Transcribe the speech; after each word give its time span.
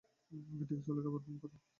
টেক্সিওয়ালাকে 0.69 1.09
আবার 1.09 1.21
ফোন 1.25 1.35
কর। 1.41 1.49